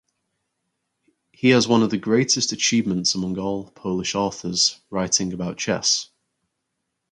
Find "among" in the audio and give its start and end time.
3.13-3.37